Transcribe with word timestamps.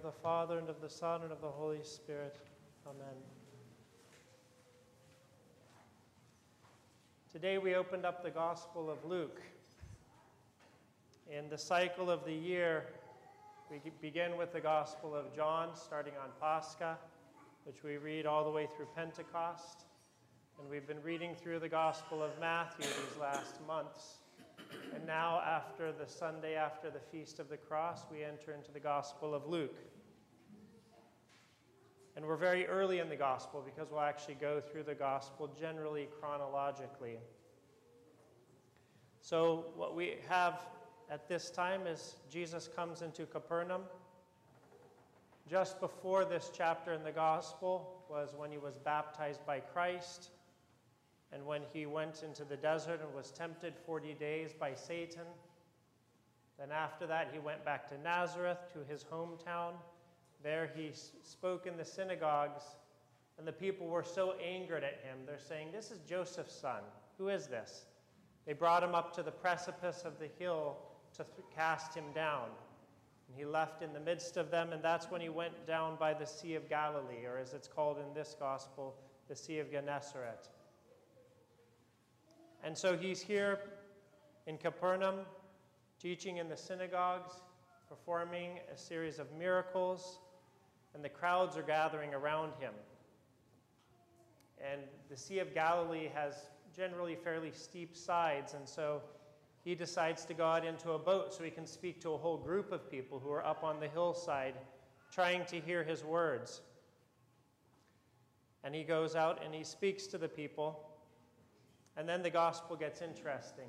of 0.00 0.14
the 0.14 0.22
Father, 0.22 0.56
and 0.56 0.70
of 0.70 0.80
the 0.80 0.88
Son, 0.88 1.20
and 1.24 1.30
of 1.30 1.42
the 1.42 1.48
Holy 1.48 1.82
Spirit. 1.82 2.38
Amen. 2.86 3.14
Today 7.30 7.58
we 7.58 7.74
opened 7.74 8.06
up 8.06 8.22
the 8.22 8.30
Gospel 8.30 8.88
of 8.88 9.04
Luke. 9.04 9.42
In 11.30 11.50
the 11.50 11.58
cycle 11.58 12.10
of 12.10 12.24
the 12.24 12.32
year, 12.32 12.86
we 13.70 13.78
begin 14.00 14.38
with 14.38 14.54
the 14.54 14.60
Gospel 14.60 15.14
of 15.14 15.36
John, 15.36 15.68
starting 15.74 16.14
on 16.22 16.30
Pascha, 16.40 16.96
which 17.64 17.82
we 17.84 17.98
read 17.98 18.24
all 18.24 18.42
the 18.42 18.50
way 18.50 18.66
through 18.74 18.88
Pentecost. 18.96 19.84
And 20.58 20.70
we've 20.70 20.88
been 20.88 21.02
reading 21.02 21.34
through 21.34 21.58
the 21.58 21.68
Gospel 21.68 22.22
of 22.22 22.30
Matthew 22.40 22.86
these 22.86 23.20
last 23.20 23.56
months. 23.66 24.20
And 24.94 25.06
now, 25.06 25.40
after 25.46 25.92
the 25.92 26.06
Sunday 26.06 26.56
after 26.56 26.90
the 26.90 26.98
Feast 26.98 27.38
of 27.38 27.48
the 27.48 27.56
Cross, 27.56 28.06
we 28.10 28.24
enter 28.24 28.52
into 28.52 28.72
the 28.72 28.80
Gospel 28.80 29.34
of 29.34 29.46
Luke. 29.46 29.76
And 32.16 32.26
we're 32.26 32.36
very 32.36 32.66
early 32.66 32.98
in 32.98 33.08
the 33.08 33.16
Gospel 33.16 33.62
because 33.64 33.90
we'll 33.90 34.00
actually 34.00 34.34
go 34.34 34.60
through 34.60 34.82
the 34.82 34.94
Gospel 34.94 35.48
generally 35.58 36.08
chronologically. 36.20 37.18
So, 39.20 39.66
what 39.76 39.94
we 39.94 40.16
have 40.28 40.60
at 41.08 41.28
this 41.28 41.50
time 41.50 41.86
is 41.86 42.16
Jesus 42.30 42.68
comes 42.74 43.02
into 43.02 43.26
Capernaum. 43.26 43.82
Just 45.48 45.80
before 45.80 46.24
this 46.24 46.50
chapter 46.52 46.92
in 46.92 47.04
the 47.04 47.12
Gospel 47.12 48.04
was 48.08 48.34
when 48.36 48.50
he 48.50 48.58
was 48.58 48.76
baptized 48.78 49.44
by 49.46 49.60
Christ 49.60 50.30
and 51.32 51.44
when 51.46 51.62
he 51.72 51.86
went 51.86 52.22
into 52.22 52.44
the 52.44 52.56
desert 52.56 53.00
and 53.04 53.14
was 53.14 53.30
tempted 53.30 53.74
40 53.86 54.14
days 54.14 54.52
by 54.52 54.74
Satan. 54.74 55.26
Then, 56.58 56.70
after 56.72 57.06
that, 57.06 57.30
he 57.32 57.38
went 57.38 57.64
back 57.64 57.88
to 57.88 57.98
Nazareth, 57.98 58.58
to 58.74 58.80
his 58.90 59.04
hometown. 59.04 59.72
There 60.42 60.70
he 60.74 60.90
spoke 61.22 61.66
in 61.66 61.76
the 61.76 61.84
synagogues, 61.84 62.64
and 63.38 63.46
the 63.46 63.52
people 63.52 63.86
were 63.86 64.04
so 64.04 64.34
angered 64.44 64.82
at 64.82 65.00
him. 65.04 65.18
They're 65.26 65.38
saying, 65.38 65.68
This 65.72 65.90
is 65.90 66.00
Joseph's 66.00 66.54
son. 66.54 66.82
Who 67.18 67.28
is 67.28 67.46
this? 67.46 67.84
They 68.46 68.52
brought 68.52 68.82
him 68.82 68.94
up 68.94 69.14
to 69.14 69.22
the 69.22 69.30
precipice 69.30 70.02
of 70.04 70.18
the 70.18 70.28
hill 70.38 70.76
to 71.16 71.24
th- 71.24 71.46
cast 71.54 71.94
him 71.94 72.12
down. 72.14 72.48
And 73.28 73.36
he 73.36 73.44
left 73.44 73.82
in 73.82 73.92
the 73.92 74.00
midst 74.00 74.36
of 74.36 74.50
them, 74.50 74.72
and 74.72 74.82
that's 74.82 75.10
when 75.10 75.20
he 75.20 75.28
went 75.28 75.66
down 75.66 75.96
by 75.96 76.14
the 76.14 76.26
Sea 76.26 76.56
of 76.56 76.68
Galilee, 76.68 77.24
or 77.26 77.38
as 77.38 77.54
it's 77.54 77.68
called 77.68 77.98
in 77.98 78.12
this 78.14 78.34
gospel, 78.38 78.96
the 79.28 79.36
Sea 79.36 79.60
of 79.60 79.70
Gennesaret. 79.70 80.48
And 82.62 82.76
so 82.76 82.96
he's 82.96 83.20
here 83.20 83.58
in 84.46 84.58
Capernaum, 84.58 85.20
teaching 86.00 86.38
in 86.38 86.48
the 86.48 86.56
synagogues, 86.56 87.32
performing 87.88 88.60
a 88.72 88.76
series 88.76 89.18
of 89.18 89.26
miracles, 89.38 90.18
and 90.94 91.04
the 91.04 91.08
crowds 91.08 91.56
are 91.56 91.62
gathering 91.62 92.14
around 92.14 92.52
him. 92.60 92.72
And 94.60 94.82
the 95.08 95.16
Sea 95.16 95.38
of 95.38 95.54
Galilee 95.54 96.08
has 96.14 96.34
generally 96.76 97.14
fairly 97.14 97.50
steep 97.52 97.96
sides, 97.96 98.54
and 98.54 98.68
so 98.68 99.02
he 99.64 99.74
decides 99.74 100.24
to 100.26 100.34
go 100.34 100.46
out 100.46 100.64
into 100.64 100.92
a 100.92 100.98
boat 100.98 101.34
so 101.34 101.44
he 101.44 101.50
can 101.50 101.66
speak 101.66 102.00
to 102.02 102.10
a 102.12 102.18
whole 102.18 102.36
group 102.36 102.72
of 102.72 102.90
people 102.90 103.18
who 103.18 103.30
are 103.30 103.44
up 103.44 103.62
on 103.64 103.80
the 103.80 103.88
hillside 103.88 104.54
trying 105.12 105.44
to 105.46 105.60
hear 105.60 105.82
his 105.82 106.04
words. 106.04 106.60
And 108.62 108.74
he 108.74 108.84
goes 108.84 109.16
out 109.16 109.42
and 109.44 109.54
he 109.54 109.64
speaks 109.64 110.06
to 110.08 110.18
the 110.18 110.28
people. 110.28 110.89
And 111.96 112.08
then 112.08 112.22
the 112.22 112.30
gospel 112.30 112.76
gets 112.76 113.02
interesting. 113.02 113.68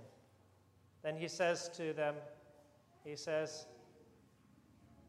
Then 1.03 1.15
he 1.15 1.27
says 1.27 1.69
to 1.75 1.93
them, 1.93 2.15
he 3.03 3.15
says, 3.15 3.65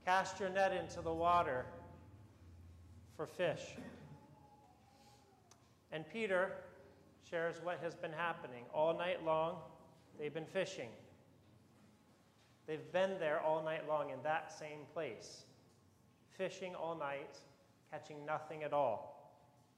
Cast 0.04 0.40
your 0.40 0.48
net 0.48 0.72
into 0.72 1.00
the 1.00 1.12
water 1.12 1.64
for 3.16 3.26
fish. 3.26 3.76
And 5.92 6.08
Peter 6.08 6.52
shares 7.28 7.56
what 7.62 7.78
has 7.82 7.94
been 7.94 8.12
happening 8.12 8.64
all 8.74 8.96
night 8.96 9.24
long. 9.24 9.56
They've 10.18 10.32
been 10.32 10.46
fishing. 10.46 10.88
They've 12.66 12.92
been 12.92 13.18
there 13.20 13.40
all 13.40 13.62
night 13.62 13.86
long 13.86 14.10
in 14.10 14.22
that 14.22 14.50
same 14.58 14.80
place, 14.94 15.44
fishing 16.36 16.74
all 16.74 16.96
night, 16.96 17.38
catching 17.90 18.24
nothing 18.24 18.62
at 18.62 18.72
all. 18.72 19.32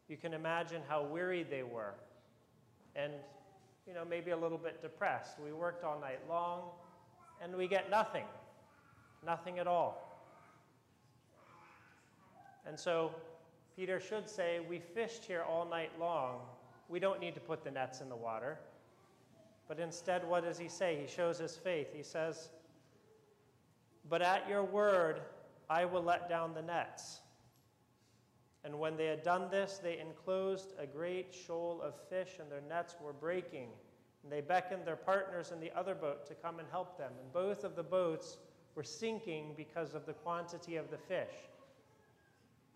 You 0.08 0.16
can 0.16 0.32
imagine 0.34 0.82
how 0.88 1.02
weary 1.02 1.42
they 1.42 1.62
were 1.62 1.94
and, 2.96 3.12
you 3.86 3.94
know, 3.94 4.04
maybe 4.04 4.30
a 4.30 4.36
little 4.36 4.58
bit 4.58 4.80
depressed. 4.82 5.38
We 5.44 5.52
worked 5.52 5.84
all 5.84 6.00
night 6.00 6.20
long 6.28 6.62
and 7.42 7.54
we 7.54 7.66
get 7.66 7.90
nothing, 7.90 8.24
nothing 9.24 9.58
at 9.58 9.66
all. 9.66 10.00
And 12.66 12.78
so 12.78 13.10
Peter 13.76 14.00
should 14.00 14.28
say, 14.28 14.60
We 14.68 14.78
fished 14.78 15.24
here 15.24 15.42
all 15.42 15.66
night 15.68 15.90
long. 15.98 16.40
We 16.88 16.98
don't 17.00 17.20
need 17.20 17.34
to 17.34 17.40
put 17.40 17.64
the 17.64 17.70
nets 17.70 18.00
in 18.00 18.08
the 18.08 18.16
water. 18.16 18.58
But 19.68 19.78
instead, 19.78 20.26
what 20.28 20.44
does 20.44 20.58
he 20.58 20.68
say? 20.68 20.98
He 21.00 21.12
shows 21.12 21.38
his 21.38 21.56
faith. 21.56 21.88
He 21.94 22.02
says, 22.02 22.50
But 24.08 24.22
at 24.22 24.48
your 24.48 24.62
word, 24.62 25.20
I 25.68 25.84
will 25.86 26.02
let 26.02 26.28
down 26.28 26.54
the 26.54 26.62
nets. 26.62 27.20
And 28.64 28.78
when 28.78 28.96
they 28.96 29.06
had 29.06 29.22
done 29.22 29.50
this, 29.50 29.78
they 29.82 29.98
enclosed 29.98 30.72
a 30.78 30.86
great 30.86 31.34
shoal 31.34 31.82
of 31.82 31.94
fish, 32.08 32.38
and 32.40 32.50
their 32.50 32.62
nets 32.66 32.96
were 33.00 33.12
breaking. 33.12 33.68
And 34.22 34.32
they 34.32 34.40
beckoned 34.40 34.86
their 34.86 34.96
partners 34.96 35.52
in 35.52 35.60
the 35.60 35.70
other 35.76 35.94
boat 35.94 36.26
to 36.26 36.34
come 36.34 36.58
and 36.58 36.68
help 36.70 36.96
them. 36.96 37.12
And 37.20 37.32
both 37.32 37.62
of 37.62 37.76
the 37.76 37.82
boats 37.82 38.38
were 38.74 38.82
sinking 38.82 39.52
because 39.56 39.94
of 39.94 40.06
the 40.06 40.14
quantity 40.14 40.76
of 40.76 40.90
the 40.90 40.96
fish. 40.96 41.34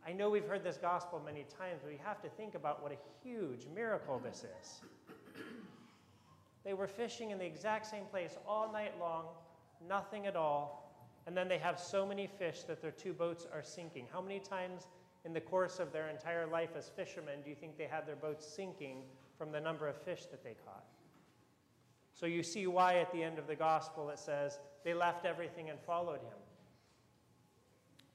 I 0.06 0.12
know 0.12 0.30
we've 0.30 0.46
heard 0.46 0.62
this 0.62 0.76
gospel 0.76 1.20
many 1.24 1.44
times, 1.58 1.80
but 1.82 1.90
we 1.90 1.98
have 2.04 2.20
to 2.22 2.28
think 2.28 2.54
about 2.54 2.82
what 2.82 2.92
a 2.92 2.98
huge 3.26 3.66
miracle 3.74 4.18
this 4.22 4.44
is. 4.60 4.80
They 6.64 6.74
were 6.74 6.86
fishing 6.86 7.30
in 7.30 7.38
the 7.38 7.46
exact 7.46 7.86
same 7.86 8.04
place 8.04 8.36
all 8.46 8.70
night 8.72 8.92
long, 9.00 9.24
nothing 9.88 10.26
at 10.26 10.36
all, 10.36 10.92
and 11.26 11.36
then 11.36 11.48
they 11.48 11.58
have 11.58 11.78
so 11.80 12.06
many 12.06 12.26
fish 12.26 12.62
that 12.64 12.80
their 12.80 12.90
two 12.90 13.12
boats 13.12 13.46
are 13.52 13.62
sinking. 13.62 14.06
How 14.12 14.20
many 14.20 14.38
times 14.38 14.86
in 15.24 15.32
the 15.32 15.40
course 15.40 15.78
of 15.78 15.92
their 15.92 16.08
entire 16.08 16.46
life 16.46 16.70
as 16.76 16.88
fishermen 16.88 17.40
do 17.42 17.50
you 17.50 17.56
think 17.56 17.76
they 17.76 17.86
had 17.86 18.06
their 18.06 18.16
boats 18.16 18.46
sinking 18.46 19.02
from 19.36 19.52
the 19.52 19.60
number 19.60 19.88
of 19.88 19.96
fish 20.02 20.26
that 20.26 20.42
they 20.42 20.54
caught? 20.64 20.84
So 22.12 22.26
you 22.26 22.42
see 22.42 22.66
why 22.66 22.98
at 22.98 23.12
the 23.12 23.22
end 23.22 23.38
of 23.38 23.46
the 23.46 23.54
gospel 23.54 24.10
it 24.10 24.18
says 24.18 24.58
they 24.84 24.94
left 24.94 25.24
everything 25.24 25.70
and 25.70 25.78
followed 25.80 26.20
him. 26.20 26.38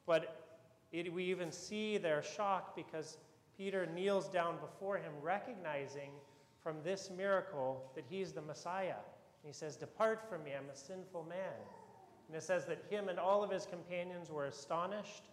But 0.05 0.43
it, 0.91 1.11
we 1.11 1.23
even 1.25 1.51
see 1.51 1.97
their 1.97 2.21
shock 2.21 2.75
because 2.75 3.17
Peter 3.57 3.85
kneels 3.85 4.27
down 4.27 4.57
before 4.57 4.97
him, 4.97 5.11
recognizing 5.21 6.11
from 6.61 6.77
this 6.83 7.09
miracle 7.15 7.91
that 7.95 8.05
he's 8.09 8.31
the 8.31 8.41
Messiah. 8.41 8.95
he 9.45 9.51
says, 9.53 9.75
Depart 9.75 10.27
from 10.29 10.43
me, 10.43 10.51
I'm 10.57 10.69
a 10.69 10.75
sinful 10.75 11.23
man. 11.23 11.59
And 12.27 12.37
it 12.37 12.43
says 12.43 12.65
that 12.65 12.83
him 12.89 13.09
and 13.09 13.19
all 13.19 13.43
of 13.43 13.51
his 13.51 13.65
companions 13.65 14.31
were 14.31 14.45
astonished. 14.45 15.23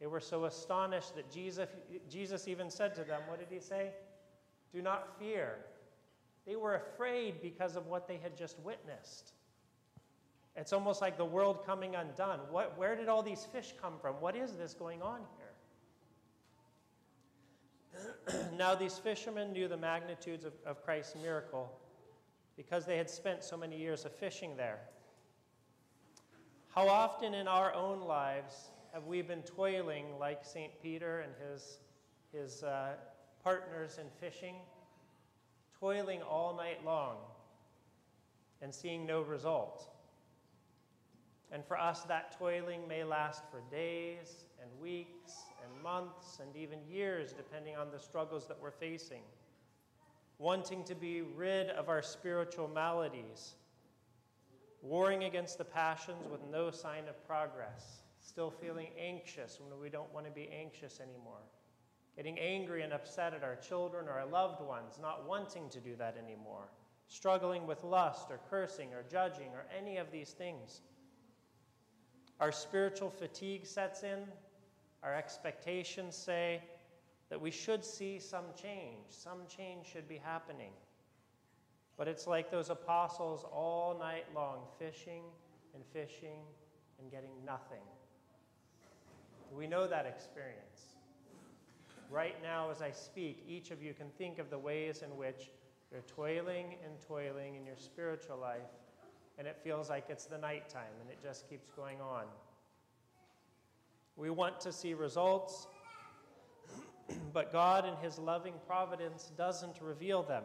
They 0.00 0.06
were 0.06 0.20
so 0.20 0.44
astonished 0.44 1.14
that 1.16 1.30
Jesus, 1.30 1.68
Jesus 2.10 2.48
even 2.48 2.70
said 2.70 2.94
to 2.96 3.04
them, 3.04 3.22
What 3.28 3.38
did 3.38 3.48
he 3.50 3.60
say? 3.60 3.90
Do 4.72 4.82
not 4.82 5.18
fear. 5.18 5.58
They 6.46 6.56
were 6.56 6.74
afraid 6.74 7.40
because 7.40 7.76
of 7.76 7.86
what 7.86 8.06
they 8.06 8.18
had 8.18 8.36
just 8.36 8.58
witnessed. 8.60 9.32
It's 10.56 10.72
almost 10.72 11.00
like 11.00 11.16
the 11.16 11.24
world 11.24 11.64
coming 11.64 11.96
undone. 11.96 12.40
What, 12.50 12.78
where 12.78 12.94
did 12.94 13.08
all 13.08 13.22
these 13.22 13.44
fish 13.44 13.74
come 13.80 13.94
from? 14.00 14.16
What 14.16 14.36
is 14.36 14.52
this 14.52 14.74
going 14.74 15.02
on 15.02 15.20
here? 15.36 15.44
now, 18.58 18.74
these 18.74 18.98
fishermen 18.98 19.52
knew 19.52 19.68
the 19.68 19.76
magnitudes 19.76 20.44
of, 20.44 20.52
of 20.66 20.84
Christ's 20.84 21.16
miracle 21.22 21.72
because 22.56 22.84
they 22.84 22.96
had 22.96 23.10
spent 23.10 23.42
so 23.42 23.56
many 23.56 23.78
years 23.78 24.04
of 24.04 24.12
fishing 24.12 24.56
there. 24.56 24.80
How 26.74 26.88
often 26.88 27.34
in 27.34 27.48
our 27.48 27.72
own 27.74 28.00
lives 28.00 28.70
have 28.94 29.06
we 29.06 29.22
been 29.22 29.42
toiling 29.42 30.04
like 30.20 30.44
St. 30.44 30.70
Peter 30.80 31.22
and 31.22 31.32
his, 31.50 31.78
his 32.32 32.62
uh, 32.62 32.92
partners 33.42 33.98
in 34.00 34.06
fishing, 34.20 34.54
toiling 35.80 36.22
all 36.22 36.56
night 36.56 36.78
long 36.84 37.16
and 38.62 38.72
seeing 38.72 39.04
no 39.04 39.22
result? 39.22 39.90
And 41.50 41.64
for 41.64 41.76
us, 41.76 42.02
that 42.02 42.38
toiling 42.38 42.86
may 42.86 43.02
last 43.02 43.42
for 43.50 43.62
days 43.68 44.44
and 44.62 44.70
weeks 44.80 45.32
and 45.64 45.82
months 45.82 46.38
and 46.40 46.54
even 46.54 46.78
years, 46.88 47.32
depending 47.32 47.74
on 47.74 47.88
the 47.90 47.98
struggles 47.98 48.46
that 48.46 48.56
we're 48.62 48.70
facing. 48.70 49.22
Wanting 50.38 50.84
to 50.84 50.94
be 50.94 51.22
rid 51.22 51.68
of 51.70 51.88
our 51.88 52.02
spiritual 52.02 52.68
maladies, 52.68 53.54
warring 54.82 55.24
against 55.24 55.58
the 55.58 55.64
passions 55.64 56.28
with 56.30 56.40
no 56.48 56.70
sign 56.70 57.08
of 57.08 57.26
progress, 57.26 58.03
still 58.24 58.50
feeling 58.50 58.88
anxious 58.98 59.60
when 59.60 59.80
we 59.80 59.88
don't 59.88 60.12
want 60.12 60.26
to 60.26 60.32
be 60.32 60.48
anxious 60.48 61.00
anymore, 61.00 61.42
getting 62.16 62.38
angry 62.38 62.82
and 62.82 62.92
upset 62.92 63.34
at 63.34 63.44
our 63.44 63.56
children 63.56 64.08
or 64.08 64.12
our 64.12 64.26
loved 64.26 64.60
ones, 64.60 64.98
not 65.00 65.28
wanting 65.28 65.68
to 65.68 65.80
do 65.80 65.94
that 65.96 66.16
anymore, 66.16 66.68
struggling 67.06 67.66
with 67.66 67.84
lust 67.84 68.26
or 68.30 68.40
cursing 68.50 68.92
or 68.92 69.04
judging 69.10 69.48
or 69.48 69.66
any 69.78 69.98
of 69.98 70.10
these 70.10 70.30
things 70.30 70.80
our 72.40 72.52
spiritual 72.52 73.10
fatigue 73.10 73.64
sets 73.64 74.02
in 74.02 74.18
our 75.02 75.14
expectations 75.14 76.16
say 76.16 76.62
that 77.30 77.40
we 77.40 77.50
should 77.50 77.84
see 77.84 78.18
some 78.18 78.44
change. 78.60 79.06
Some 79.10 79.40
change 79.48 79.86
should 79.86 80.08
be 80.08 80.18
happening. 80.18 80.72
But 81.96 82.08
it's 82.08 82.26
like 82.26 82.50
those 82.50 82.70
apostles 82.70 83.44
all 83.52 83.96
night 83.98 84.24
long 84.34 84.60
fishing 84.78 85.22
and 85.74 85.84
fishing 85.92 86.40
and 86.98 87.10
getting 87.10 87.30
nothing. 87.44 87.82
We 89.56 89.66
know 89.66 89.86
that 89.86 90.06
experience. 90.06 90.94
Right 92.10 92.36
now, 92.42 92.70
as 92.70 92.82
I 92.82 92.90
speak, 92.90 93.44
each 93.48 93.70
of 93.70 93.82
you 93.82 93.94
can 93.94 94.08
think 94.18 94.38
of 94.38 94.50
the 94.50 94.58
ways 94.58 95.02
in 95.02 95.16
which 95.16 95.50
you're 95.90 96.02
toiling 96.02 96.74
and 96.84 97.00
toiling 97.06 97.54
in 97.54 97.64
your 97.64 97.76
spiritual 97.76 98.36
life, 98.36 98.60
and 99.38 99.46
it 99.46 99.58
feels 99.62 99.88
like 99.90 100.06
it's 100.08 100.24
the 100.24 100.38
nighttime 100.38 100.94
and 101.00 101.10
it 101.10 101.18
just 101.22 101.48
keeps 101.48 101.70
going 101.70 102.00
on. 102.00 102.24
We 104.16 104.30
want 104.30 104.60
to 104.60 104.72
see 104.72 104.94
results, 104.94 105.66
but 107.32 107.52
God, 107.52 107.84
in 107.86 107.94
His 107.96 108.18
loving 108.18 108.54
providence, 108.66 109.30
doesn't 109.36 109.80
reveal 109.80 110.22
them. 110.22 110.44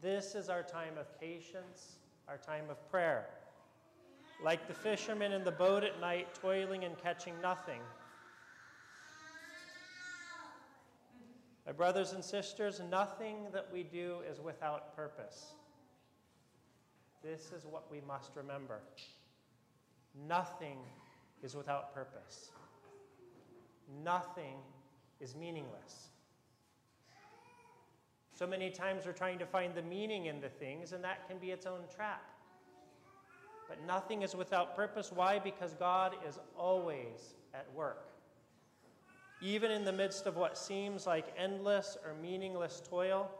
This 0.00 0.34
is 0.34 0.48
our 0.48 0.62
time 0.62 0.98
of 0.98 1.20
patience, 1.20 1.98
our 2.26 2.38
time 2.38 2.64
of 2.68 2.90
prayer. 2.90 3.26
Like 4.40 4.68
the 4.68 4.74
fishermen 4.74 5.32
in 5.32 5.44
the 5.44 5.50
boat 5.50 5.82
at 5.82 6.00
night, 6.00 6.34
toiling 6.34 6.84
and 6.84 6.96
catching 6.98 7.34
nothing. 7.40 7.80
My 11.66 11.72
brothers 11.72 12.12
and 12.12 12.24
sisters, 12.24 12.80
nothing 12.90 13.46
that 13.52 13.68
we 13.72 13.82
do 13.82 14.18
is 14.30 14.40
without 14.40 14.96
purpose. 14.96 15.52
This 17.22 17.52
is 17.52 17.64
what 17.64 17.90
we 17.90 18.00
must 18.06 18.32
remember. 18.34 18.80
Nothing 20.26 20.78
is 21.42 21.54
without 21.54 21.94
purpose. 21.94 22.50
Nothing 24.02 24.56
is 25.20 25.36
meaningless. 25.36 26.08
So 28.34 28.46
many 28.46 28.70
times 28.70 29.06
we're 29.06 29.12
trying 29.12 29.38
to 29.38 29.46
find 29.46 29.74
the 29.74 29.82
meaning 29.82 30.26
in 30.26 30.40
the 30.40 30.48
things, 30.48 30.92
and 30.92 31.04
that 31.04 31.28
can 31.28 31.38
be 31.38 31.52
its 31.52 31.64
own 31.64 31.82
trap. 31.94 32.31
But 33.72 33.86
nothing 33.86 34.20
is 34.20 34.36
without 34.36 34.76
purpose. 34.76 35.10
Why? 35.10 35.38
Because 35.38 35.72
God 35.72 36.14
is 36.28 36.38
always 36.58 37.36
at 37.54 37.66
work. 37.74 38.06
Even 39.40 39.70
in 39.70 39.82
the 39.82 39.92
midst 39.92 40.26
of 40.26 40.36
what 40.36 40.58
seems 40.58 41.06
like 41.06 41.24
endless 41.38 41.96
or 42.04 42.12
meaningless 42.20 42.82
toil, 42.86 43.30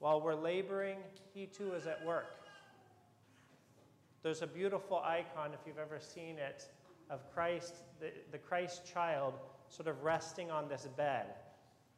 while 0.00 0.20
we're 0.20 0.34
laboring, 0.34 0.96
He 1.32 1.46
too 1.46 1.74
is 1.74 1.86
at 1.86 2.04
work. 2.04 2.44
There's 4.24 4.42
a 4.42 4.48
beautiful 4.48 4.98
icon, 4.98 5.52
if 5.54 5.60
you've 5.64 5.78
ever 5.78 6.00
seen 6.00 6.38
it, 6.38 6.68
of 7.08 7.20
Christ, 7.32 7.76
the, 8.00 8.10
the 8.32 8.38
Christ 8.38 8.82
child, 8.92 9.34
sort 9.68 9.86
of 9.86 10.02
resting 10.02 10.50
on 10.50 10.68
this 10.68 10.88
bed, 10.96 11.26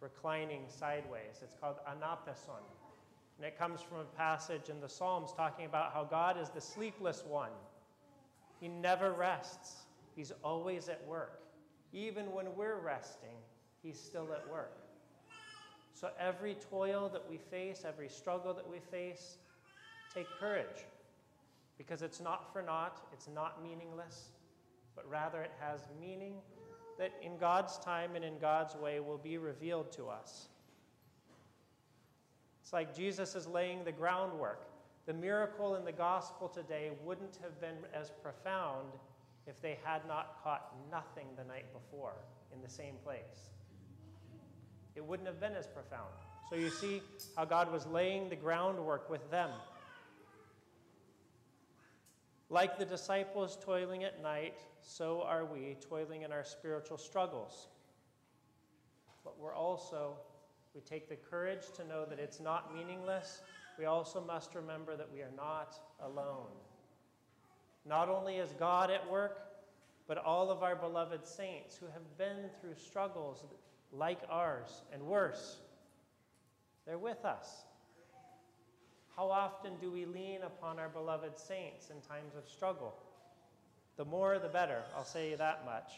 reclining 0.01 0.65
sideways. 0.69 1.41
It's 1.43 1.55
called 1.59 1.77
Anapeson. 1.91 2.63
And 3.37 3.47
it 3.47 3.59
comes 3.59 3.81
from 3.81 3.99
a 3.99 4.17
passage 4.17 4.69
in 4.69 4.81
the 4.81 4.89
Psalms 4.89 5.33
talking 5.37 5.67
about 5.67 5.93
how 5.93 6.05
God 6.05 6.41
is 6.41 6.51
the 6.51 6.61
sleepless 6.61 7.25
one. 7.27 7.51
He 8.61 8.69
never 8.69 9.13
rests, 9.13 9.87
He's 10.15 10.33
always 10.43 10.89
at 10.89 11.05
work. 11.07 11.41
Even 11.93 12.33
when 12.33 12.47
we're 12.57 12.79
resting, 12.79 13.37
He's 13.83 13.99
still 13.99 14.33
at 14.33 14.49
work. 14.51 14.79
So 15.95 16.11
every 16.19 16.57
toil 16.71 17.09
that 17.13 17.23
we 17.29 17.39
face, 17.39 17.85
every 17.87 18.09
struggle 18.09 18.55
that 18.55 18.69
we 18.69 18.79
face, 18.91 19.39
take 20.15 20.27
courage 20.39 20.87
because 21.79 22.03
it's 22.03 22.21
not 22.21 22.53
for 22.53 22.63
naught, 22.63 23.01
it's 23.13 23.29
not 23.35 23.63
meaningless, 23.63 24.31
but 24.95 25.09
rather 25.11 25.43
it 25.43 25.53
has 25.61 25.89
meaning 26.01 26.35
that 26.99 27.13
in 27.23 27.37
God's 27.39 27.79
time 27.79 28.15
and 28.15 28.25
in 28.25 28.39
God's 28.39 28.77
way 28.77 29.01
will 29.01 29.19
be 29.19 29.39
revealed 29.39 29.91
to 29.93 30.09
us. 30.09 30.49
It's 32.65 32.73
like 32.73 32.97
Jesus 32.97 33.35
is 33.35 33.47
laying 33.47 33.85
the 33.85 33.93
groundwork. 33.93 34.67
The 35.05 35.13
miracle 35.13 35.75
in 35.75 35.85
the 35.85 35.93
gospel 35.93 36.49
today 36.49 36.93
wouldn't 37.05 37.39
have 37.43 37.61
been 37.61 37.77
as 37.93 38.11
profound 38.23 38.89
if 39.47 39.61
they 39.61 39.77
had 39.85 40.01
not 40.09 40.43
caught 40.43 40.75
nothing 40.91 41.27
the 41.37 41.45
night 41.45 41.67
before 41.75 42.15
in 42.55 42.63
the 42.63 42.69
same 42.71 42.95
place. 43.05 43.51
It 44.95 45.05
wouldn't 45.05 45.29
have 45.29 45.39
been 45.41 45.53
as 45.53 45.67
profound. 45.67 46.09
So 46.49 46.57
you 46.57 46.71
see 46.71 47.03
how 47.37 47.45
God 47.45 47.71
was 47.71 47.85
laying 47.87 48.31
the 48.31 48.37
groundwork 48.37 49.11
with 49.11 49.31
them. 49.31 49.51
Like 52.49 52.79
the 52.79 52.87
disciples 52.87 53.59
toiling 53.63 54.05
at 54.05 54.23
night, 54.23 54.59
so 54.81 55.21
are 55.21 55.45
we 55.45 55.77
toiling 55.87 56.23
in 56.23 56.33
our 56.33 56.45
spiritual 56.45 56.97
struggles. 56.97 57.69
But 59.23 59.39
we're 59.39 59.55
also, 59.55 60.15
we 60.75 60.81
take 60.81 61.09
the 61.09 61.17
courage 61.17 61.71
to 61.77 61.87
know 61.87 62.05
that 62.05 62.19
it's 62.19 62.41
not 62.41 62.75
meaningless. 62.75 63.43
We 63.79 63.85
also 63.85 64.21
must 64.21 64.55
remember 64.55 64.97
that 64.97 65.09
we 65.13 65.21
are 65.21 65.33
not 65.37 65.79
alone. 66.03 66.49
Not 67.87 68.09
only 68.09 68.37
is 68.37 68.53
God 68.59 68.91
at 68.91 69.09
work, 69.11 69.39
but 70.07 70.19
all 70.19 70.51
of 70.51 70.63
our 70.63 70.77
beloved 70.77 71.27
saints 71.27 71.77
who 71.77 71.87
have 71.87 72.19
been 72.19 72.51
through 72.61 72.75
struggles 72.75 73.45
like 73.93 74.21
ours 74.29 74.83
and 74.93 75.03
worse, 75.03 75.59
they're 76.87 76.99
with 76.99 77.25
us. 77.25 77.65
How 79.17 79.31
often 79.31 79.73
do 79.81 79.91
we 79.91 80.05
lean 80.05 80.43
upon 80.43 80.79
our 80.79 80.89
beloved 80.89 81.39
saints 81.39 81.91
in 81.91 82.01
times 82.01 82.35
of 82.37 82.49
struggle? 82.49 82.95
The 83.97 84.05
more, 84.05 84.39
the 84.41 84.49
better, 84.49 84.83
I'll 84.97 85.05
say 85.05 85.37
that 85.37 85.65
much. 85.65 85.93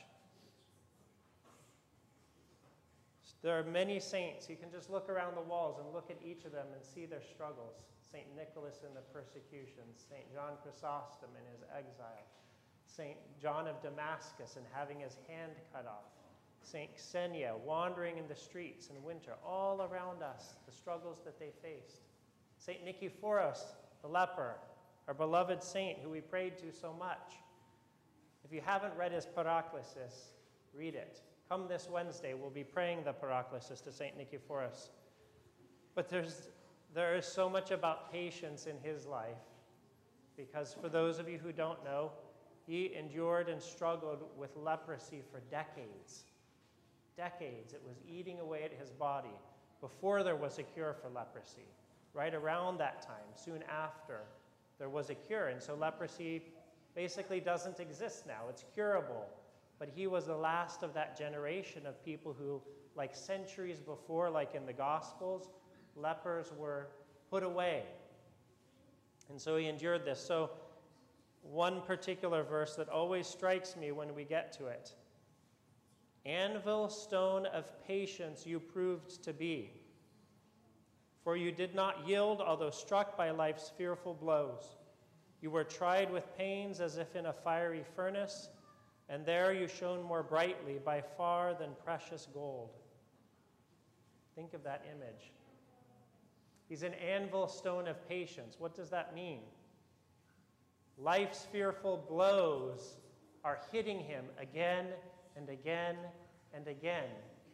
There 3.46 3.56
are 3.56 3.62
many 3.62 4.00
saints. 4.00 4.50
You 4.50 4.56
can 4.56 4.72
just 4.72 4.90
look 4.90 5.08
around 5.08 5.36
the 5.36 5.40
walls 5.40 5.78
and 5.78 5.94
look 5.94 6.10
at 6.10 6.16
each 6.20 6.44
of 6.46 6.50
them 6.50 6.66
and 6.74 6.82
see 6.84 7.06
their 7.06 7.22
struggles. 7.22 7.76
St. 8.10 8.26
Nicholas 8.34 8.82
in 8.84 8.92
the 8.92 9.02
persecutions, 9.14 10.02
St. 10.10 10.26
John 10.34 10.54
Chrysostom 10.64 11.30
in 11.38 11.46
his 11.52 11.62
exile, 11.70 12.26
St. 12.88 13.16
John 13.40 13.68
of 13.68 13.80
Damascus 13.80 14.56
and 14.56 14.66
having 14.72 14.98
his 14.98 15.18
hand 15.28 15.52
cut 15.72 15.86
off, 15.86 16.10
St. 16.60 16.90
Xenia 16.98 17.54
wandering 17.64 18.18
in 18.18 18.26
the 18.26 18.34
streets 18.34 18.88
in 18.88 19.00
winter, 19.04 19.34
all 19.46 19.82
around 19.82 20.24
us, 20.24 20.56
the 20.66 20.72
struggles 20.72 21.20
that 21.24 21.38
they 21.38 21.52
faced. 21.62 22.00
St. 22.58 22.84
Nicephorus, 22.84 23.60
the 24.02 24.08
leper, 24.08 24.56
our 25.06 25.14
beloved 25.14 25.62
saint 25.62 26.00
who 26.00 26.10
we 26.10 26.20
prayed 26.20 26.58
to 26.58 26.72
so 26.72 26.92
much. 26.98 27.34
If 28.44 28.52
you 28.52 28.60
haven't 28.60 28.96
read 28.96 29.12
his 29.12 29.24
Paraklesis, 29.24 30.32
read 30.74 30.96
it. 30.96 31.20
Come 31.48 31.68
this 31.68 31.88
Wednesday, 31.90 32.34
we'll 32.34 32.50
be 32.50 32.64
praying 32.64 33.04
the 33.04 33.12
Paraklesis 33.12 33.82
to 33.84 33.92
St. 33.92 34.18
Nicephorus. 34.18 34.88
But 35.94 36.08
there's, 36.08 36.48
there 36.92 37.14
is 37.14 37.24
so 37.24 37.48
much 37.48 37.70
about 37.70 38.12
patience 38.12 38.66
in 38.66 38.76
his 38.82 39.06
life, 39.06 39.36
because 40.36 40.74
for 40.80 40.88
those 40.88 41.18
of 41.20 41.28
you 41.28 41.38
who 41.38 41.52
don't 41.52 41.82
know, 41.84 42.10
he 42.66 42.92
endured 42.94 43.48
and 43.48 43.62
struggled 43.62 44.24
with 44.36 44.50
leprosy 44.56 45.22
for 45.30 45.40
decades. 45.50 46.24
Decades. 47.16 47.72
It 47.72 47.82
was 47.86 47.96
eating 48.08 48.40
away 48.40 48.64
at 48.64 48.72
his 48.72 48.90
body 48.90 49.38
before 49.80 50.24
there 50.24 50.36
was 50.36 50.58
a 50.58 50.64
cure 50.64 50.96
for 51.00 51.08
leprosy 51.08 51.68
right 52.12 52.34
around 52.34 52.78
that 52.78 53.02
time, 53.02 53.28
soon 53.36 53.62
after, 53.70 54.22
there 54.78 54.88
was 54.88 55.10
a 55.10 55.14
cure. 55.14 55.48
And 55.48 55.62
so 55.62 55.74
leprosy 55.74 56.42
basically 56.94 57.40
doesn't 57.40 57.78
exist 57.78 58.26
now, 58.26 58.48
it's 58.48 58.64
curable. 58.74 59.28
But 59.78 59.90
he 59.94 60.06
was 60.06 60.26
the 60.26 60.36
last 60.36 60.82
of 60.82 60.94
that 60.94 61.18
generation 61.18 61.86
of 61.86 62.02
people 62.04 62.34
who, 62.38 62.62
like 62.94 63.14
centuries 63.14 63.80
before, 63.80 64.30
like 64.30 64.54
in 64.54 64.64
the 64.64 64.72
Gospels, 64.72 65.50
lepers 65.94 66.52
were 66.56 66.88
put 67.30 67.42
away. 67.42 67.82
And 69.28 69.40
so 69.40 69.56
he 69.56 69.66
endured 69.66 70.04
this. 70.04 70.20
So, 70.20 70.50
one 71.42 71.80
particular 71.82 72.42
verse 72.42 72.74
that 72.76 72.88
always 72.88 73.26
strikes 73.26 73.76
me 73.76 73.92
when 73.92 74.14
we 74.14 74.24
get 74.24 74.52
to 74.58 74.66
it 74.66 74.94
Anvil 76.26 76.88
stone 76.88 77.46
of 77.46 77.70
patience 77.86 78.44
you 78.44 78.58
proved 78.58 79.22
to 79.22 79.32
be. 79.32 79.70
For 81.22 81.36
you 81.36 81.52
did 81.52 81.74
not 81.74 82.06
yield, 82.06 82.40
although 82.40 82.70
struck 82.70 83.16
by 83.16 83.30
life's 83.30 83.70
fearful 83.76 84.14
blows. 84.14 84.76
You 85.40 85.50
were 85.50 85.62
tried 85.62 86.10
with 86.10 86.36
pains 86.36 86.80
as 86.80 86.96
if 86.98 87.14
in 87.14 87.26
a 87.26 87.32
fiery 87.32 87.84
furnace, 87.94 88.48
and 89.08 89.24
there 89.24 89.52
you 89.52 89.68
shone 89.68 90.02
more 90.02 90.22
brightly 90.22 90.78
by 90.84 91.00
far 91.16 91.54
than 91.54 91.70
precious 91.84 92.26
gold. 92.32 92.70
Think 94.34 94.52
of 94.52 94.64
that 94.64 94.84
image. 94.94 95.32
He's 96.68 96.82
an 96.82 96.94
anvil 96.94 97.46
stone 97.46 97.86
of 97.86 98.08
patience. 98.08 98.56
What 98.58 98.74
does 98.74 98.90
that 98.90 99.14
mean? 99.14 99.40
Life's 100.98 101.46
fearful 101.52 102.04
blows 102.08 102.96
are 103.44 103.60
hitting 103.70 104.00
him 104.00 104.24
again 104.38 104.86
and 105.36 105.48
again 105.48 105.96
and 106.52 106.66
again. 106.66 107.08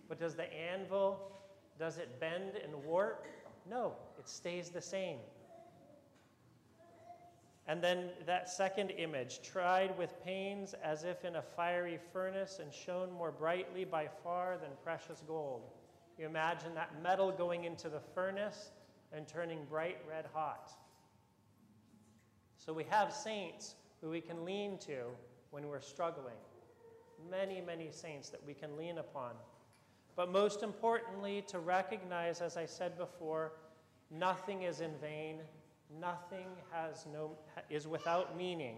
But 0.09 0.19
does 0.19 0.35
the 0.35 0.53
anvil, 0.53 1.33
does 1.79 1.99
it 1.99 2.19
bend 2.19 2.53
and 2.63 2.73
warp? 2.85 3.27
No, 3.69 3.93
it 4.19 4.29
stays 4.29 4.71
the 4.71 4.81
same. 4.81 5.19
And 7.69 7.83
then 7.83 8.11
that 8.27 8.49
second 8.49 8.91
image, 8.91 9.41
tried 9.43 9.97
with 9.97 10.23
pains 10.25 10.75
as 10.83 11.05
if 11.05 11.25
in 11.25 11.37
a 11.37 11.43
fiery 11.43 11.99
furnace 12.13 12.59
and 12.61 12.73
shone 12.73 13.13
more 13.13 13.31
brightly 13.31 13.85
by 13.85 14.09
far 14.25 14.59
than 14.59 14.71
precious 14.83 15.23
gold. 15.27 15.63
You 16.19 16.27
imagine 16.27 16.75
that 16.75 17.03
metal 17.03 17.31
going 17.31 17.65
into 17.65 17.89
the 17.89 18.01
furnace 18.15 18.73
and 19.13 19.29
turning 19.29 19.65
bright 19.69 19.99
red 20.09 20.27
hot. 20.33 20.73
So 22.57 22.73
we 22.73 22.85
have 22.91 23.13
saints 23.13 23.77
who 24.01 24.11
we 24.11 24.21
can 24.21 24.45
lean 24.45 24.79
to 24.79 25.05
when 25.51 25.69
we're 25.69 25.81
struggling. 25.81 26.37
Many, 27.31 27.61
many 27.61 27.91
saints 27.93 28.29
that 28.31 28.45
we 28.45 28.55
can 28.55 28.77
lean 28.77 28.99
upon. 28.99 29.33
But 30.17 30.31
most 30.31 30.63
importantly, 30.63 31.45
to 31.49 31.61
recognize, 31.61 32.41
as 32.41 32.57
I 32.57 32.67
said 32.67 32.99
before, 32.99 33.53
nothing 34.11 34.63
is 34.63 34.81
in 34.81 34.91
vain, 35.01 35.41
nothing 36.01 36.47
has 36.71 37.07
no, 37.13 37.33
is 37.71 37.87
without 37.87 38.37
meaning, 38.37 38.77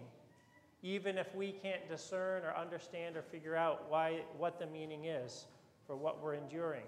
even 0.83 1.19
if 1.19 1.35
we 1.35 1.53
can't 1.53 1.89
discern 1.89 2.43
or 2.43 2.55
understand 2.57 3.17
or 3.17 3.23
figure 3.23 3.57
out 3.57 3.87
why, 3.89 4.21
what 4.37 4.59
the 4.59 4.67
meaning 4.67 5.07
is 5.07 5.47
for 5.87 5.97
what 5.97 6.23
we're 6.23 6.35
enduring. 6.35 6.85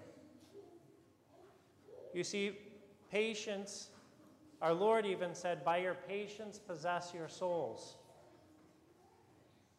You 2.13 2.23
see, 2.23 2.57
patience, 3.11 3.89
our 4.61 4.73
Lord 4.73 5.05
even 5.05 5.35
said, 5.35 5.63
By 5.63 5.77
your 5.77 5.95
patience 6.07 6.59
possess 6.59 7.11
your 7.13 7.27
souls. 7.27 7.97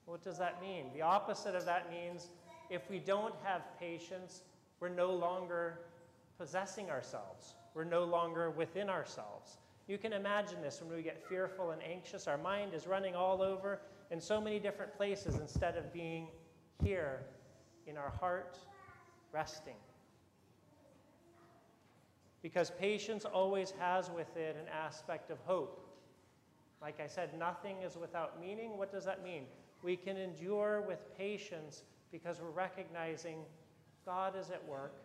What 0.07 0.23
does 0.23 0.39
that 0.39 0.61
mean? 0.63 0.87
The 0.95 1.03
opposite 1.03 1.55
of 1.55 1.65
that 1.67 1.91
means 1.91 2.29
if 2.71 2.89
we 2.89 2.99
don't 2.99 3.35
have 3.45 3.63
patience, 3.79 4.43
we're 4.81 4.89
no 4.89 5.13
longer 5.13 5.81
possessing 6.39 6.91
ourselves. 6.91 7.55
We're 7.75 7.85
no 7.85 8.05
longer 8.05 8.51
within 8.51 8.89
ourselves. 8.89 9.59
You 9.89 9.97
can 9.97 10.13
imagine 10.13 10.61
this 10.61 10.83
when 10.83 10.95
we 10.95 11.03
get 11.03 11.27
fearful 11.29 11.71
and 11.71 11.83
anxious. 11.83 12.29
Our 12.29 12.37
mind 12.37 12.75
is 12.75 12.87
running 12.87 13.17
all 13.17 13.41
over 13.41 13.81
in 14.11 14.21
so 14.21 14.39
many 14.39 14.59
different 14.59 14.95
places 14.95 15.37
instead 15.37 15.77
of 15.79 15.91
being 15.95 16.29
here 16.85 17.23
in 17.87 17.97
our 17.97 18.11
heart, 18.11 18.59
resting. 19.33 19.77
Because 22.43 22.71
patience 22.71 23.25
always 23.25 23.73
has 23.79 24.11
with 24.11 24.37
it 24.37 24.57
an 24.61 24.69
aspect 24.69 25.31
of 25.31 25.39
hope. 25.41 25.87
Like 26.83 27.01
I 27.01 27.07
said, 27.07 27.37
nothing 27.39 27.77
is 27.83 27.97
without 27.97 28.39
meaning. 28.39 28.77
What 28.77 28.93
does 28.93 29.07
that 29.07 29.25
mean? 29.25 29.45
We 29.83 29.97
can 29.97 30.19
endure 30.19 30.85
with 30.87 30.99
patience 31.17 31.85
because 32.13 32.41
we're 32.41 32.51
recognizing 32.51 33.39
God 34.05 34.35
is 34.39 34.51
at 34.51 34.67
work. 34.69 34.97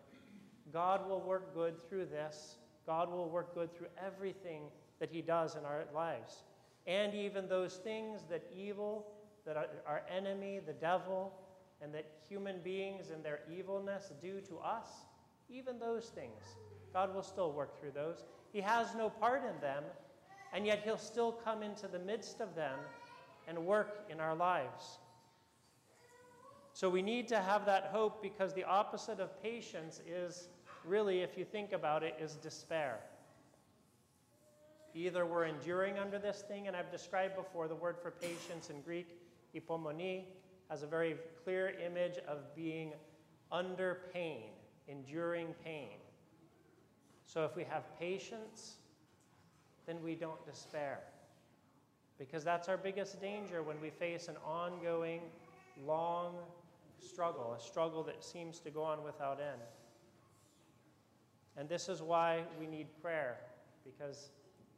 God 0.73 1.07
will 1.07 1.21
work 1.21 1.53
good 1.53 1.81
through 1.89 2.05
this. 2.05 2.57
God 2.85 3.11
will 3.11 3.29
work 3.29 3.53
good 3.53 3.75
through 3.75 3.87
everything 4.03 4.63
that 4.99 5.09
He 5.09 5.21
does 5.21 5.55
in 5.55 5.65
our 5.65 5.83
lives. 5.93 6.43
And 6.85 7.13
even 7.13 7.47
those 7.47 7.75
things 7.75 8.21
that 8.29 8.43
evil, 8.55 9.07
that 9.45 9.57
our 9.87 10.03
enemy, 10.13 10.59
the 10.65 10.73
devil, 10.73 11.33
and 11.81 11.93
that 11.93 12.05
human 12.27 12.59
beings 12.63 13.09
and 13.09 13.23
their 13.23 13.39
evilness 13.53 14.11
do 14.21 14.39
to 14.41 14.57
us, 14.57 14.87
even 15.49 15.79
those 15.79 16.07
things, 16.07 16.43
God 16.93 17.13
will 17.13 17.23
still 17.23 17.51
work 17.51 17.79
through 17.79 17.91
those. 17.91 18.25
He 18.51 18.61
has 18.61 18.95
no 18.95 19.09
part 19.09 19.43
in 19.43 19.59
them, 19.61 19.83
and 20.53 20.65
yet 20.65 20.81
He'll 20.83 20.97
still 20.97 21.31
come 21.31 21.63
into 21.63 21.87
the 21.87 21.99
midst 21.99 22.39
of 22.39 22.55
them 22.55 22.79
and 23.47 23.65
work 23.65 24.05
in 24.09 24.19
our 24.19 24.35
lives. 24.35 24.99
So 26.73 26.89
we 26.89 27.01
need 27.01 27.27
to 27.27 27.39
have 27.39 27.65
that 27.65 27.89
hope 27.91 28.21
because 28.21 28.53
the 28.53 28.63
opposite 28.63 29.19
of 29.19 29.41
patience 29.43 30.01
is 30.07 30.49
really, 30.85 31.21
if 31.21 31.37
you 31.37 31.45
think 31.45 31.71
about 31.71 32.03
it, 32.03 32.15
is 32.19 32.35
despair. 32.35 32.99
Either 34.95 35.25
we're 35.25 35.45
enduring 35.45 35.97
under 35.97 36.19
this 36.19 36.43
thing, 36.47 36.67
and 36.67 36.75
I've 36.75 36.91
described 36.91 37.35
before 37.35 37.67
the 37.67 37.75
word 37.75 37.97
for 38.01 38.11
patience 38.11 38.69
in 38.69 38.81
Greek, 38.81 39.17
hypomone, 39.55 40.23
has 40.69 40.83
a 40.83 40.87
very 40.87 41.15
clear 41.43 41.73
image 41.85 42.17
of 42.27 42.55
being 42.55 42.93
under 43.51 43.99
pain, 44.13 44.49
enduring 44.87 45.47
pain. 45.63 45.97
So 47.25 47.45
if 47.45 47.55
we 47.55 47.63
have 47.63 47.83
patience, 47.99 48.75
then 49.85 50.01
we 50.03 50.15
don't 50.15 50.45
despair. 50.45 50.99
Because 52.19 52.43
that's 52.43 52.69
our 52.69 52.77
biggest 52.77 53.19
danger 53.19 53.63
when 53.63 53.79
we 53.81 53.89
face 53.89 54.27
an 54.27 54.35
ongoing, 54.45 55.21
long 55.85 56.35
struggle, 57.03 57.55
a 57.57 57.61
struggle 57.61 58.03
that 58.03 58.23
seems 58.23 58.59
to 58.59 58.69
go 58.69 58.83
on 58.83 59.03
without 59.03 59.39
end. 59.39 59.61
And 61.57 61.69
this 61.69 61.87
is 61.87 62.01
why 62.01 62.43
we 62.59 62.65
need 62.65 62.87
prayer, 63.01 63.37
because 63.85 64.29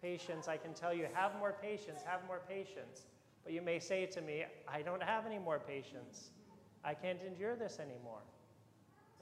patience, 0.02 0.48
I 0.48 0.58
can 0.58 0.74
tell 0.74 0.94
you, 0.94 1.08
have 1.14 1.38
more 1.40 1.56
patience, 1.62 2.02
have 2.06 2.22
more 2.28 2.42
patience. 2.48 3.08
But 3.44 3.54
you 3.54 3.62
may 3.62 3.80
say 3.80 4.06
to 4.08 4.22
me, 4.22 4.44
I 4.68 4.82
don't 4.82 5.04
have 5.04 5.26
any 5.26 5.40
more 5.40 5.60
patience. 5.60 6.32
I 6.84 6.94
can't 6.94 7.22
endure 7.22 7.56
this 7.56 7.80
anymore. 7.80 8.22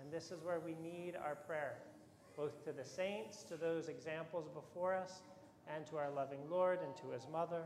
And 0.02 0.12
this 0.12 0.32
is 0.32 0.42
where 0.44 0.60
we 0.60 0.76
need 0.82 1.16
our 1.16 1.36
prayer, 1.36 1.76
both 2.36 2.64
to 2.66 2.72
the 2.72 2.84
saints, 2.84 3.44
to 3.44 3.56
those 3.56 3.88
examples 3.88 4.50
before 4.50 4.94
us, 4.96 5.22
and 5.74 5.86
to 5.88 5.98
our 5.98 6.10
loving 6.10 6.40
Lord 6.50 6.80
and 6.84 6.96
to 6.98 7.12
his 7.14 7.28
mother. 7.32 7.64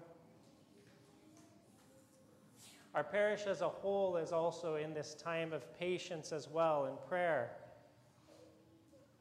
Our 2.93 3.03
parish 3.03 3.45
as 3.47 3.61
a 3.61 3.69
whole 3.69 4.17
is 4.17 4.31
also 4.31 4.75
in 4.75 4.93
this 4.93 5.13
time 5.13 5.53
of 5.53 5.77
patience 5.79 6.31
as 6.31 6.49
well 6.49 6.85
in 6.85 6.93
prayer. 7.07 7.51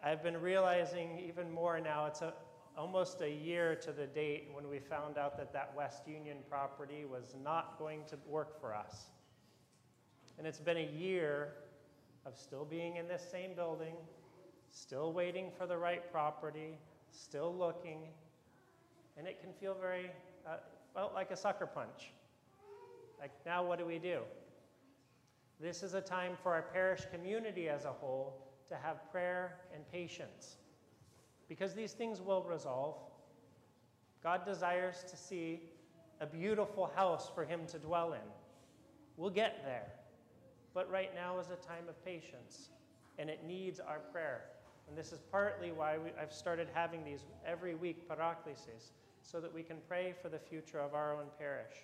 I've 0.06 0.22
been 0.22 0.40
realizing 0.40 1.20
even 1.26 1.50
more 1.50 1.80
now, 1.80 2.06
it's 2.06 2.22
a, 2.22 2.32
almost 2.78 3.22
a 3.22 3.28
year 3.28 3.75
to 3.75 3.90
the 3.90 4.06
date 4.06 4.48
when 4.52 4.68
we 4.70 4.78
found 4.78 5.18
out 5.18 5.36
that 5.36 5.52
that 5.52 5.72
West 5.76 6.06
Union 6.06 6.36
property 6.48 7.04
was 7.04 7.34
not 7.42 7.76
going 7.76 8.02
to 8.10 8.16
work 8.28 8.60
for 8.60 8.72
us. 8.72 9.06
And 10.38 10.46
it's 10.46 10.60
been 10.60 10.76
a 10.76 10.88
year 10.96 11.54
of 12.25 12.36
still 12.36 12.64
being 12.64 12.98
in 12.98 13.08
this 13.08 13.26
same 13.28 13.54
building, 13.56 13.96
still 14.70 15.12
waiting 15.12 15.50
for 15.58 15.66
the 15.66 15.76
right 15.76 16.08
property, 16.12 16.78
still 17.10 17.52
looking, 17.52 18.02
and 19.18 19.26
it 19.26 19.40
can 19.40 19.52
feel 19.54 19.75
very, 19.75 20.12
uh, 20.46 20.58
well, 20.94 21.10
like 21.16 21.32
a 21.32 21.36
sucker 21.36 21.66
punch. 21.66 22.12
Like, 23.18 23.32
now 23.44 23.64
what 23.64 23.80
do 23.80 23.84
we 23.84 23.98
do? 23.98 24.20
This 25.60 25.82
is 25.82 25.94
a 25.94 26.00
time 26.00 26.36
for 26.40 26.54
our 26.54 26.62
parish 26.62 27.00
community 27.10 27.68
as 27.68 27.86
a 27.86 27.92
whole 27.92 28.46
to 28.68 28.76
have 28.76 29.11
prayer 29.11 29.58
and 29.75 29.82
patience 29.90 30.56
because 31.49 31.75
these 31.75 31.92
things 31.92 32.20
will 32.20 32.42
resolve. 32.42 32.96
God 34.23 34.44
desires 34.44 35.04
to 35.08 35.16
see 35.16 35.62
a 36.20 36.26
beautiful 36.26 36.90
house 36.96 37.30
for 37.35 37.44
him 37.44 37.61
to 37.68 37.78
dwell 37.78 38.14
in. 38.14 38.28
We'll 39.16 39.30
get 39.30 39.62
there. 39.64 39.92
But 40.75 40.90
right 40.90 41.14
now 41.14 41.38
is 41.38 41.46
a 41.46 41.66
time 41.66 41.88
of 41.88 42.04
patience, 42.04 42.68
and 43.18 43.30
it 43.30 43.44
needs 43.46 43.80
our 43.80 44.00
prayer. 44.12 44.42
And 44.88 44.96
this 44.96 45.12
is 45.12 45.20
partly 45.30 45.73
why 45.73 45.99
we, 45.99 46.11
I've 46.20 46.32
started 46.32 46.68
having 46.73 47.04
these 47.04 47.25
every 47.46 47.75
week 47.75 48.08
paraklesis, 48.08 48.92
so 49.23 49.40
that 49.40 49.52
we 49.52 49.62
can 49.62 49.78
pray 49.88 50.14
for 50.20 50.28
the 50.28 50.38
future 50.38 50.78
of 50.78 50.94
our 50.94 51.14
own 51.14 51.26
parish. 51.38 51.75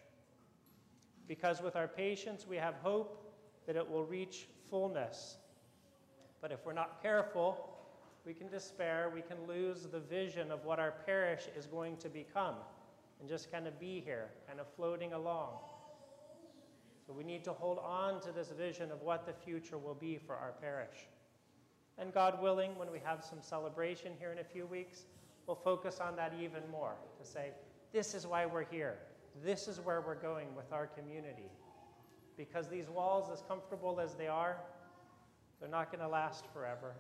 Because 1.27 1.63
with 1.63 1.75
our 1.75 1.89
patience, 1.89 2.47
we 2.47 2.57
have 2.57 2.75
hope 2.83 3.35
that 3.67 3.77
it 3.77 3.89
will 3.89 4.05
reach 4.05 4.47
fullness. 4.69 5.37
But 6.43 6.53
if 6.53 6.67
we're 6.67 6.75
not 6.75 7.01
careful, 7.01 7.71
we 8.27 8.35
can 8.35 8.49
despair, 8.49 9.11
we 9.15 9.23
can 9.23 9.39
lose 9.49 9.85
the 9.85 10.01
vision 10.01 10.51
of 10.51 10.65
what 10.65 10.79
our 10.79 10.93
parish 11.07 11.45
is 11.57 11.67
going 11.67 11.97
to 11.99 12.09
become 12.09 12.57
and 13.21 13.29
just 13.29 13.51
kind 13.51 13.67
of 13.69 13.79
be 13.79 14.03
here, 14.05 14.29
kind 14.47 14.61
of 14.61 14.67
floating 14.75 15.13
along. 15.13 15.53
So 17.07 17.13
we 17.13 17.25
need 17.25 17.45
to 17.45 17.53
hold 17.53 17.79
on 17.79 18.21
to 18.23 18.33
this 18.33 18.51
vision 18.51 18.91
of 18.91 19.03
what 19.03 19.25
the 19.25 19.33
future 19.33 19.79
will 19.79 19.95
be 19.95 20.19
for 20.19 20.35
our 20.35 20.53
parish. 20.61 21.07
And 21.99 22.13
God 22.13 22.43
willing, 22.43 22.77
when 22.77 22.91
we 22.91 22.99
have 23.05 23.25
some 23.25 23.41
celebration 23.41 24.13
here 24.19 24.33
in 24.33 24.39
a 24.39 24.45
few 24.45 24.67
weeks, 24.67 25.05
we'll 25.47 25.57
focus 25.57 26.01
on 26.01 26.17
that 26.17 26.33
even 26.41 26.63
more 26.71 26.95
to 27.21 27.27
say, 27.27 27.51
this 27.93 28.15
is 28.15 28.27
why 28.27 28.47
we're 28.47 28.65
here. 28.65 28.99
This 29.45 29.69
is 29.69 29.81
where 29.81 30.01
we're 30.01 30.15
going 30.15 30.55
with 30.57 30.73
our 30.73 30.87
community. 30.87 31.51
Because 32.37 32.69
these 32.69 32.89
walls, 32.89 33.31
as 33.33 33.43
comfortable 33.47 34.01
as 34.01 34.15
they 34.15 34.29
are, 34.29 34.57
they're 35.63 35.71
not 35.71 35.93
going 35.93 36.03
to 36.03 36.09
last 36.09 36.45
forever. 36.53 36.93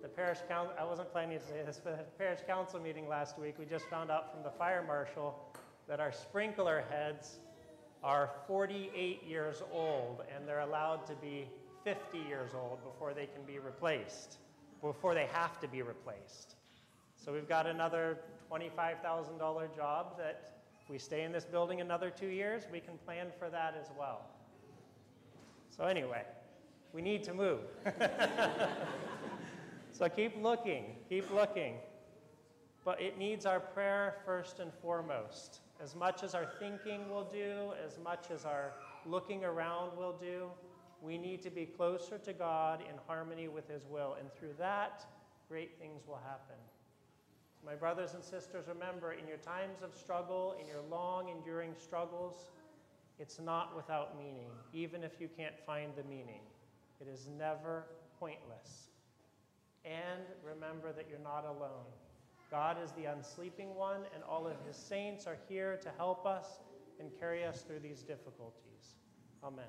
The 0.00 0.06
parish 0.06 0.38
council, 0.48 0.74
I 0.78 0.84
wasn't 0.84 1.10
planning 1.10 1.40
to 1.40 1.44
say 1.44 1.60
this, 1.66 1.80
but 1.82 1.94
at 1.94 2.06
the 2.06 2.16
parish 2.16 2.38
council 2.46 2.78
meeting 2.78 3.08
last 3.08 3.36
week, 3.36 3.56
we 3.58 3.64
just 3.64 3.84
found 3.86 4.12
out 4.12 4.32
from 4.32 4.44
the 4.44 4.50
fire 4.50 4.84
marshal 4.86 5.36
that 5.88 5.98
our 5.98 6.12
sprinkler 6.12 6.84
heads 6.88 7.40
are 8.04 8.30
48 8.46 9.24
years 9.24 9.60
old 9.72 10.22
and 10.32 10.46
they're 10.46 10.60
allowed 10.60 11.04
to 11.08 11.14
be 11.14 11.48
50 11.82 12.18
years 12.18 12.50
old 12.54 12.78
before 12.84 13.12
they 13.12 13.26
can 13.26 13.42
be 13.44 13.58
replaced, 13.58 14.38
before 14.80 15.12
they 15.12 15.26
have 15.32 15.58
to 15.60 15.66
be 15.66 15.82
replaced. 15.82 16.54
So 17.16 17.32
we've 17.32 17.48
got 17.48 17.66
another 17.66 18.18
$25,000 18.52 19.74
job 19.74 20.16
that 20.16 20.60
if 20.80 20.88
we 20.88 20.98
stay 20.98 21.24
in 21.24 21.32
this 21.32 21.44
building 21.44 21.80
another 21.80 22.08
two 22.08 22.28
years, 22.28 22.62
we 22.72 22.78
can 22.78 22.98
plan 23.04 23.32
for 23.36 23.50
that 23.50 23.74
as 23.80 23.90
well. 23.98 24.26
So, 25.76 25.84
anyway, 25.84 26.22
we 26.92 27.02
need 27.02 27.22
to 27.24 27.34
move. 27.34 27.60
so, 29.92 30.08
keep 30.08 30.42
looking, 30.42 30.96
keep 31.08 31.30
looking. 31.30 31.74
But 32.84 33.00
it 33.00 33.18
needs 33.18 33.46
our 33.46 33.60
prayer 33.60 34.16
first 34.24 34.58
and 34.58 34.72
foremost, 34.82 35.60
As 35.80 35.94
much 35.94 36.22
as 36.22 36.34
our 36.34 36.46
thinking 36.58 37.08
will 37.08 37.24
do, 37.24 37.72
as 37.84 37.98
much 37.98 38.30
as 38.30 38.44
our 38.44 38.72
looking 39.06 39.44
around 39.44 39.96
will 39.96 40.16
do, 40.20 40.48
we 41.00 41.18
need 41.18 41.42
to 41.42 41.50
be 41.50 41.66
closer 41.66 42.18
to 42.18 42.32
God 42.32 42.80
in 42.80 42.96
harmony 43.06 43.48
with 43.48 43.68
His 43.68 43.86
will. 43.88 44.16
And 44.18 44.32
through 44.34 44.54
that, 44.58 45.04
great 45.48 45.78
things 45.78 46.06
will 46.06 46.20
happen. 46.24 46.56
My 47.64 47.74
brothers 47.74 48.14
and 48.14 48.24
sisters, 48.24 48.66
remember 48.66 49.12
in 49.12 49.28
your 49.28 49.36
times 49.38 49.82
of 49.82 49.94
struggle, 49.94 50.56
in 50.60 50.66
your 50.66 50.82
long, 50.90 51.28
enduring 51.28 51.74
struggles, 51.76 52.50
it's 53.18 53.38
not 53.38 53.76
without 53.76 54.18
meaning, 54.18 54.50
even 54.72 55.04
if 55.04 55.20
you 55.20 55.28
can't 55.36 55.54
find 55.64 55.92
the 55.96 56.02
meaning. 56.04 56.40
It 57.02 57.10
is 57.12 57.28
never 57.36 57.86
pointless. 58.20 58.88
And 59.84 60.22
remember 60.44 60.92
that 60.92 61.06
you're 61.10 61.18
not 61.18 61.44
alone. 61.44 61.90
God 62.50 62.76
is 62.82 62.92
the 62.92 63.04
unsleeping 63.04 63.74
one, 63.74 64.02
and 64.14 64.22
all 64.22 64.46
of 64.46 64.54
his 64.66 64.76
saints 64.76 65.26
are 65.26 65.38
here 65.48 65.80
to 65.82 65.90
help 65.96 66.24
us 66.26 66.60
and 67.00 67.10
carry 67.18 67.44
us 67.44 67.62
through 67.62 67.80
these 67.80 68.02
difficulties. 68.02 68.94
Amen. 69.42 69.64